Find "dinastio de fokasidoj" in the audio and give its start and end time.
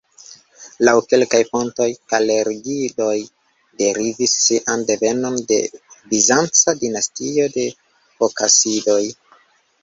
6.81-9.01